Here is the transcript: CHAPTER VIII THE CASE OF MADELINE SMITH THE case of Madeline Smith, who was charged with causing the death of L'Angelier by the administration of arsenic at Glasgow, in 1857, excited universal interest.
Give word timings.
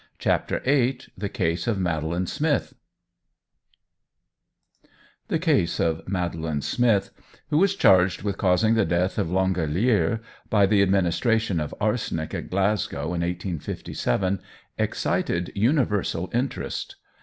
CHAPTER 0.17 0.61
VIII 0.61 0.99
THE 1.15 1.29
CASE 1.29 1.67
OF 1.67 1.77
MADELINE 1.77 2.25
SMITH 2.25 2.73
THE 5.27 5.37
case 5.37 5.79
of 5.79 6.09
Madeline 6.09 6.63
Smith, 6.63 7.11
who 7.51 7.59
was 7.59 7.75
charged 7.75 8.23
with 8.23 8.35
causing 8.35 8.73
the 8.73 8.83
death 8.83 9.19
of 9.19 9.29
L'Angelier 9.29 10.19
by 10.49 10.65
the 10.65 10.81
administration 10.81 11.59
of 11.59 11.75
arsenic 11.79 12.33
at 12.33 12.49
Glasgow, 12.49 13.13
in 13.13 13.21
1857, 13.21 14.39
excited 14.79 15.51
universal 15.53 16.31
interest. 16.33 16.95